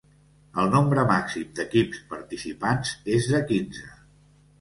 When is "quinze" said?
3.53-3.85